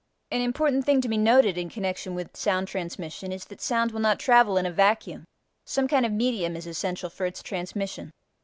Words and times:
An 0.31 0.41
important 0.41 0.83
thing 0.83 0.99
to 1.01 1.07
be 1.07 1.15
noted 1.19 1.59
in 1.59 1.69
connection 1.69 2.15
with 2.15 2.35
sound 2.35 2.67
transmission 2.67 3.31
is 3.31 3.45
that 3.45 3.61
sound 3.61 3.91
will 3.91 3.99
not 3.99 4.17
travel 4.17 4.57
in 4.57 4.65
a 4.65 4.71
vacuum: 4.71 5.25
some 5.63 5.87
kind 5.87 6.07
of 6.07 6.11
a 6.11 6.15
medium 6.15 6.55
is 6.55 6.65
essential 6.65 7.11
for 7.11 7.27
its 7.27 7.43
transmission. 7.43 8.09